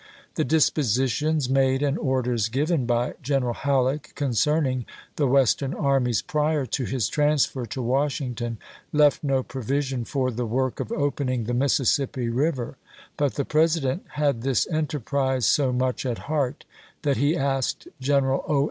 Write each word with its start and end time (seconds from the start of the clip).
The 0.33 0.43
dispositions 0.43 1.47
made 1.47 1.83
and 1.83 1.95
orders 1.95 2.47
given 2.49 2.87
by 2.87 3.13
General 3.21 3.53
Halleck 3.53 4.13
con 4.15 4.31
cerning 4.31 4.85
the 5.15 5.27
Western 5.27 5.75
armies 5.75 6.23
prior 6.23 6.65
to 6.65 6.85
his 6.85 7.07
transfer 7.07 7.67
to 7.67 7.83
Washington, 7.83 8.57
left 8.91 9.23
no 9.23 9.43
provision 9.43 10.03
for 10.03 10.31
the 10.31 10.47
work 10.47 10.79
of 10.79 10.91
opening 10.91 11.43
the 11.43 11.53
Mississippi 11.53 12.29
Eiver; 12.29 12.73
but 13.15 13.35
the 13.35 13.45
President 13.45 14.03
had 14.13 14.41
this 14.41 14.65
enterprise 14.71 15.45
so 15.45 15.71
much 15.71 16.03
at 16.03 16.17
heart 16.25 16.65
that 17.03 17.17
he 17.17 17.37
asked 17.37 17.87
General 17.99 18.43
O. 18.47 18.59